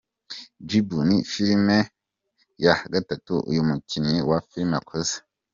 Jibu” 0.67 0.97
ni 1.07 1.17
filime 1.31 1.77
ya 2.65 2.75
gatatu 2.93 3.33
uyu 3.49 3.61
mukinnyi 3.69 4.17
wa 4.29 4.37
filime 4.49 4.75
akoze. 4.81 5.15